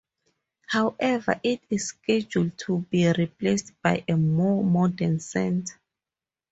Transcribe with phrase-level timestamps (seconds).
[0.65, 5.79] However, it is scheduled to be replaced by a more modern center.